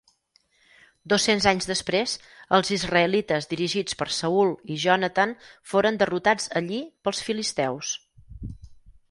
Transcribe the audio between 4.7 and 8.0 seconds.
i Jonatan foren derrotats allí pels filisteus.